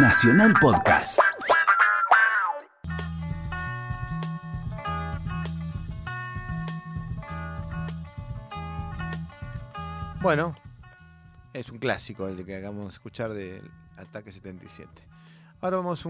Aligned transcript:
Nacional 0.00 0.54
Podcast. 0.60 1.18
Bueno, 10.22 10.54
es 11.52 11.68
un 11.70 11.78
clásico 11.78 12.28
el 12.28 12.44
que 12.44 12.56
acabamos 12.56 12.84
de 12.84 12.90
escuchar 12.90 13.32
del 13.32 13.68
Ataque 13.96 14.30
77. 14.30 14.88
Ahora 15.60 15.78
vamos 15.78 16.06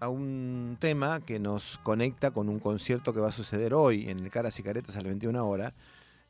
a 0.00 0.08
un 0.08 0.76
tema 0.80 1.20
que 1.20 1.38
nos 1.38 1.78
conecta 1.84 2.32
con 2.32 2.48
un 2.48 2.58
concierto 2.58 3.14
que 3.14 3.20
va 3.20 3.28
a 3.28 3.32
suceder 3.32 3.72
hoy 3.72 4.10
en 4.10 4.18
el 4.18 4.30
Caras 4.32 4.58
y 4.58 4.64
Caretas 4.64 4.96
a 4.96 4.98
las 4.98 5.06
21 5.06 5.46
horas, 5.46 5.74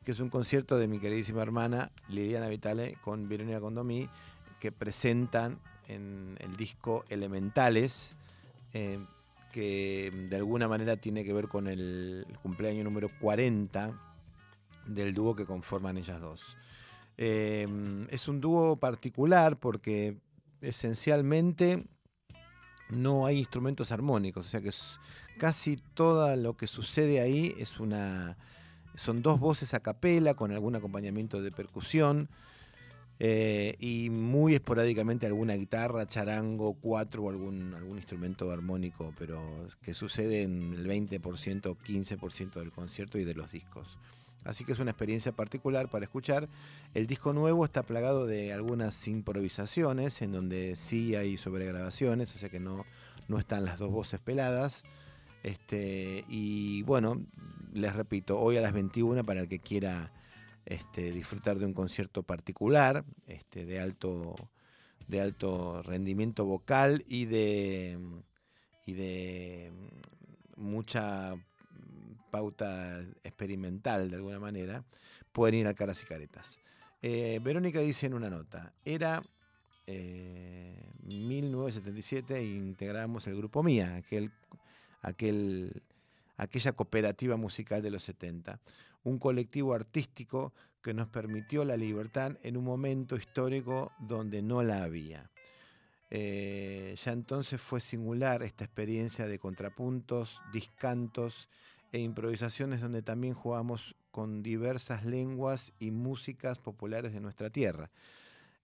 que 0.04 0.10
es 0.10 0.20
un 0.20 0.28
concierto 0.28 0.76
de 0.76 0.88
mi 0.88 0.98
queridísima 0.98 1.40
hermana 1.40 1.90
Liliana 2.08 2.48
Vitale 2.48 2.98
con 3.00 3.30
Verónica 3.30 3.60
Condomí, 3.60 4.10
que 4.60 4.72
presentan 4.72 5.58
en 5.88 6.36
el 6.40 6.56
disco 6.56 7.04
Elementales, 7.08 8.12
eh, 8.72 8.98
que 9.52 10.12
de 10.30 10.36
alguna 10.36 10.68
manera 10.68 10.96
tiene 10.96 11.24
que 11.24 11.32
ver 11.32 11.48
con 11.48 11.66
el 11.66 12.26
cumpleaños 12.42 12.84
número 12.84 13.10
40 13.20 13.98
del 14.86 15.14
dúo 15.14 15.34
que 15.34 15.46
conforman 15.46 15.96
ellas 15.96 16.20
dos. 16.20 16.56
Eh, 17.16 17.66
es 18.10 18.28
un 18.28 18.40
dúo 18.40 18.76
particular 18.76 19.58
porque 19.58 20.18
esencialmente 20.60 21.84
no 22.90 23.26
hay 23.26 23.38
instrumentos 23.38 23.90
armónicos, 23.90 24.46
o 24.46 24.48
sea 24.48 24.60
que 24.60 24.70
casi 25.38 25.76
todo 25.94 26.34
lo 26.36 26.56
que 26.56 26.66
sucede 26.66 27.20
ahí 27.20 27.54
es 27.58 27.80
una, 27.80 28.36
son 28.94 29.22
dos 29.22 29.40
voces 29.40 29.74
a 29.74 29.80
capela 29.80 30.34
con 30.34 30.52
algún 30.52 30.76
acompañamiento 30.76 31.42
de 31.42 31.52
percusión 31.52 32.28
eh, 33.20 33.74
y 33.80 34.10
muy 34.10 34.54
esporádicamente 34.54 35.26
alguna 35.26 35.54
guitarra, 35.54 36.06
charango, 36.06 36.74
cuatro 36.74 37.24
o 37.24 37.30
algún, 37.30 37.74
algún 37.74 37.96
instrumento 37.96 38.50
armónico, 38.50 39.12
pero 39.18 39.42
que 39.82 39.94
sucede 39.94 40.42
en 40.42 40.74
el 40.74 40.86
20%, 40.86 41.20
15% 41.20 42.52
del 42.54 42.70
concierto 42.70 43.18
y 43.18 43.24
de 43.24 43.34
los 43.34 43.50
discos. 43.50 43.98
Así 44.44 44.64
que 44.64 44.72
es 44.72 44.78
una 44.78 44.92
experiencia 44.92 45.32
particular 45.32 45.90
para 45.90 46.04
escuchar. 46.04 46.48
El 46.94 47.06
disco 47.06 47.32
nuevo 47.32 47.64
está 47.64 47.82
plagado 47.82 48.26
de 48.26 48.52
algunas 48.52 49.06
improvisaciones 49.08 50.22
en 50.22 50.32
donde 50.32 50.76
sí 50.76 51.16
hay 51.16 51.36
sobregrabaciones, 51.36 52.34
o 52.34 52.38
sea 52.38 52.48
que 52.48 52.60
no, 52.60 52.86
no 53.26 53.38
están 53.38 53.64
las 53.64 53.78
dos 53.78 53.90
voces 53.90 54.20
peladas. 54.20 54.84
Este, 55.42 56.24
y 56.28 56.82
bueno, 56.82 57.20
les 57.74 57.94
repito, 57.94 58.38
hoy 58.38 58.56
a 58.56 58.60
las 58.60 58.72
21 58.72 59.24
para 59.24 59.40
el 59.40 59.48
que 59.48 59.58
quiera 59.58 60.12
este, 60.68 61.12
disfrutar 61.12 61.58
de 61.58 61.64
un 61.64 61.72
concierto 61.72 62.22
particular, 62.22 63.02
este, 63.26 63.64
de, 63.64 63.80
alto, 63.80 64.34
de 65.06 65.22
alto 65.22 65.82
rendimiento 65.82 66.44
vocal 66.44 67.04
y 67.08 67.24
de, 67.24 67.98
y 68.84 68.92
de 68.92 69.72
mucha 70.56 71.34
pauta 72.30 73.00
experimental 73.24 74.10
de 74.10 74.16
alguna 74.16 74.38
manera, 74.38 74.84
pueden 75.32 75.54
ir 75.54 75.66
a 75.66 75.72
Caras 75.72 76.02
y 76.02 76.06
Caretas. 76.06 76.58
Eh, 77.00 77.40
Verónica 77.42 77.80
dice 77.80 78.04
en 78.04 78.12
una 78.12 78.28
nota, 78.28 78.74
era 78.84 79.22
eh, 79.86 80.92
1977 81.04 82.36
e 82.36 82.44
integramos 82.44 83.26
el 83.26 83.36
grupo 83.36 83.62
Mía, 83.62 83.96
aquel, 83.96 84.32
aquel, 85.00 85.82
aquella 86.36 86.72
cooperativa 86.72 87.36
musical 87.36 87.80
de 87.80 87.90
los 87.90 88.02
70, 88.02 88.60
un 89.04 89.18
colectivo 89.18 89.74
artístico 89.74 90.52
que 90.82 90.94
nos 90.94 91.08
permitió 91.08 91.64
la 91.64 91.76
libertad 91.76 92.36
en 92.42 92.56
un 92.56 92.64
momento 92.64 93.16
histórico 93.16 93.92
donde 93.98 94.42
no 94.42 94.62
la 94.62 94.82
había. 94.82 95.30
Eh, 96.10 96.94
ya 96.96 97.12
entonces 97.12 97.60
fue 97.60 97.80
singular 97.80 98.42
esta 98.42 98.64
experiencia 98.64 99.26
de 99.26 99.38
contrapuntos, 99.38 100.40
discantos 100.52 101.48
e 101.92 102.00
improvisaciones 102.00 102.80
donde 102.80 103.02
también 103.02 103.34
jugamos 103.34 103.94
con 104.10 104.42
diversas 104.42 105.04
lenguas 105.04 105.72
y 105.78 105.90
músicas 105.90 106.58
populares 106.58 107.12
de 107.12 107.20
nuestra 107.20 107.50
tierra. 107.50 107.90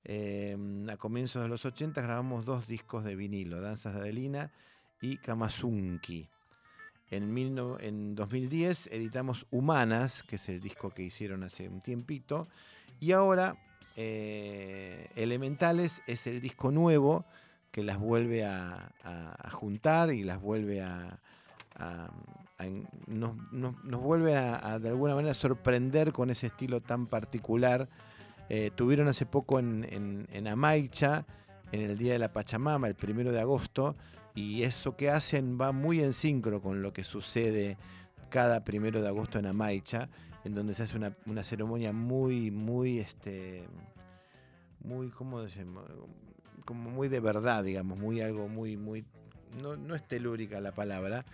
Eh, 0.05 0.57
a 0.91 0.97
comienzos 0.97 1.43
de 1.43 1.49
los 1.49 1.65
80 1.65 2.01
grabamos 2.03 2.45
dos 2.45 2.67
discos 2.67 3.05
de 3.05 3.17
vinilo, 3.17 3.61
Danzas 3.61 3.95
de 3.95 4.01
Adelina 4.01 4.53
y 5.01 5.17
Kamasunki. 5.17 6.29
En, 7.17 7.33
mil 7.33 7.55
no- 7.55 7.79
en 7.81 8.15
2010 8.15 8.89
editamos 8.89 9.47
Humanas, 9.51 10.23
que 10.23 10.37
es 10.37 10.49
el 10.49 10.61
disco 10.61 10.91
que 10.91 11.03
hicieron 11.03 11.43
hace 11.43 11.69
un 11.69 11.81
tiempito, 11.81 12.47
y 13.01 13.13
ahora 13.13 13.57
eh, 13.97 15.09
Elementales 15.15 16.03
es 16.07 16.27
el 16.27 16.41
disco 16.41 16.71
nuevo 16.71 17.25
que 17.71 17.83
las 17.83 17.99
vuelve 17.99 18.45
a, 18.45 18.93
juntar 19.51 20.13
y 20.13 20.23
las 20.23 20.41
vuelve 20.41 20.81
a, 20.81 21.19
nos, 23.09 23.35
vuelve 24.01 24.37
a, 24.37 24.79
de 24.79 24.89
alguna 24.89 25.17
manera 25.17 25.35
sorprender 25.35 26.13
con 26.13 26.31
ese 26.31 26.47
estilo 26.47 26.81
tan 26.81 27.07
particular. 27.07 27.89
Eh, 28.49 28.71
tuvieron 28.75 29.09
hace 29.09 29.27
poco 29.27 29.59
en, 29.59 29.87
en, 29.91 30.29
en 30.33 30.47
Amaicha, 30.47 31.25
en 31.75 31.91
el 31.91 31.99
Día 31.99 32.13
de 32.13 32.21
la 32.21 32.33
Pachamama, 32.33 32.87
el 32.87 32.95
primero 32.95 33.33
de 33.33 33.41
agosto, 33.41 33.97
y 34.35 34.63
eso 34.63 34.97
que 34.97 35.11
hacen 35.11 35.59
va 35.61 35.73
muy 35.73 36.01
en 36.01 36.13
sincro 36.13 36.63
con 36.63 36.83
lo 36.83 36.93
que 36.93 37.03
sucede 37.03 37.77
cada 38.31 38.65
primero 38.65 39.03
de 39.03 39.09
agosto 39.09 39.41
en 39.41 39.47
Amaicha, 39.47 40.09
en 40.45 40.55
donde 40.55 40.75
se 40.75 40.85
hace 40.85 40.97
una, 40.97 41.17
una 41.27 41.43
ceremonia 41.43 41.93
muy, 41.93 42.53
muy, 42.53 43.01
este, 43.01 43.65
muy, 44.85 45.09
¿cómo 45.09 45.43
decimos? 45.43 45.85
Como 46.65 46.91
muy 46.91 47.09
de 47.09 47.19
verdad, 47.19 47.65
digamos, 47.65 47.99
muy 47.99 48.21
algo 48.21 48.49
muy, 48.49 48.77
muy, 48.77 49.05
no, 49.61 49.77
no 49.77 49.97
es 49.97 50.07
telúrica 50.07 50.61
la 50.61 50.73
palabra, 50.73 51.25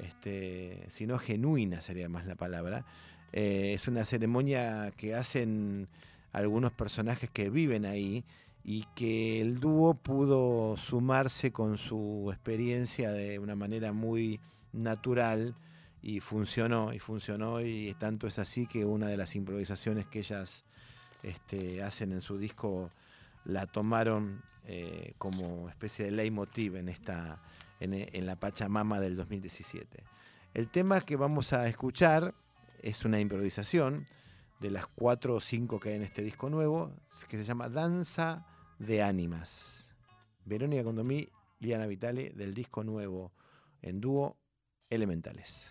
este, 0.00 0.84
sino 0.88 1.18
genuina 1.18 1.82
sería 1.82 2.08
más 2.08 2.26
la 2.26 2.34
palabra. 2.34 2.84
Eh, 3.32 3.74
es 3.74 3.86
una 3.86 4.04
ceremonia 4.04 4.92
que 4.96 5.14
hacen 5.14 5.88
algunos 6.32 6.72
personajes 6.72 7.30
que 7.30 7.48
viven 7.48 7.84
ahí 7.84 8.24
y 8.64 8.84
que 8.94 9.42
el 9.42 9.60
dúo 9.60 9.94
pudo 9.94 10.78
sumarse 10.78 11.52
con 11.52 11.76
su 11.76 12.30
experiencia 12.32 13.12
de 13.12 13.38
una 13.38 13.54
manera 13.54 13.92
muy 13.92 14.40
natural 14.72 15.54
y 16.00 16.20
funcionó, 16.20 16.94
y 16.94 16.98
funcionó, 16.98 17.60
y 17.60 17.94
tanto 17.98 18.26
es 18.26 18.38
así 18.38 18.66
que 18.66 18.86
una 18.86 19.06
de 19.06 19.18
las 19.18 19.36
improvisaciones 19.36 20.06
que 20.06 20.20
ellas 20.20 20.64
este, 21.22 21.82
hacen 21.82 22.12
en 22.12 22.22
su 22.22 22.38
disco 22.38 22.90
la 23.44 23.66
tomaron 23.66 24.42
eh, 24.66 25.12
como 25.18 25.68
especie 25.68 26.06
de 26.06 26.12
leitmotiv 26.12 26.76
en, 26.76 26.88
esta, 26.88 27.42
en, 27.80 27.92
en 27.92 28.26
la 28.26 28.36
Pachamama 28.36 28.98
del 28.98 29.14
2017. 29.16 30.02
El 30.54 30.68
tema 30.70 31.02
que 31.02 31.16
vamos 31.16 31.52
a 31.52 31.68
escuchar 31.68 32.34
es 32.80 33.04
una 33.04 33.20
improvisación 33.20 34.06
de 34.60 34.70
las 34.70 34.86
cuatro 34.86 35.34
o 35.34 35.40
cinco 35.40 35.78
que 35.78 35.90
hay 35.90 35.96
en 35.96 36.02
este 36.02 36.22
disco 36.22 36.48
nuevo, 36.48 36.92
que 37.28 37.36
se 37.36 37.44
llama 37.44 37.68
Danza 37.68 38.46
de 38.78 39.02
Ánimas. 39.02 39.94
Verónica 40.44 40.84
Condomí, 40.84 41.28
Liana 41.60 41.86
Vitale, 41.86 42.30
del 42.30 42.54
disco 42.54 42.84
nuevo 42.84 43.32
en 43.82 44.00
dúo 44.00 44.36
Elementales. 44.90 45.70